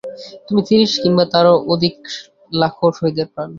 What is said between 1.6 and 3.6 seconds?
অধিক লাখো শহীদের প্রাণ।